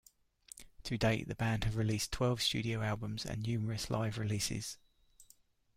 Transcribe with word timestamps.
To 0.85 0.97
date, 0.97 1.27
the 1.27 1.35
band 1.35 1.65
have 1.65 1.75
released 1.77 2.11
twelve 2.11 2.41
studio 2.41 2.81
albums, 2.81 3.23
and 3.23 3.43
numerous 3.43 3.91
live 3.91 4.17
releases. 4.17 4.79